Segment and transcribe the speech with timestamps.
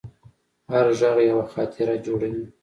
[0.71, 2.45] هر غږ یوه خاطره جوړوي.